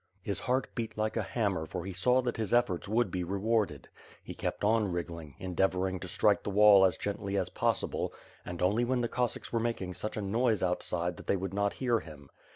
His 0.23 0.39
heart 0.39 0.73
beat 0.73 0.97
like 0.97 1.15
a 1.15 1.21
hammer 1.21 1.67
for 1.67 1.85
he 1.85 1.93
saw 1.93 2.23
that 2.23 2.37
his 2.37 2.55
efforts 2.55 2.87
would 2.87 3.11
be 3.11 3.23
rewarded. 3.23 3.87
He 4.23 4.33
kejyt 4.33 4.63
on 4.63 4.91
wriggling, 4.91 5.35
endeavoring 5.37 5.99
to 5.99 6.07
strike 6.07 6.41
the 6.41 6.49
wall 6.49 6.83
as 6.85 6.97
geotly 6.97 7.39
as 7.39 7.49
possible; 7.49 8.11
and, 8.43 8.63
only 8.63 8.83
when 8.83 9.01
the 9.01 9.07
Cos 9.07 9.33
sacks 9.33 9.53
were 9.53 9.59
making 9.59 9.93
such 9.93 10.17
a 10.17 10.21
noise 10.23 10.63
outside 10.63 11.17
that 11.17 11.27
they 11.27 11.37
would 11.37 11.53
not 11.53 11.73
hear 11.73 11.99
him. 11.99 12.31